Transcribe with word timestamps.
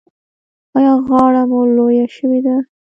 ایا 0.77 0.93
غاړه 1.07 1.41
مو 1.49 1.59
لویه 1.75 2.05
شوې 2.15 2.39
ده؟ 2.45 2.55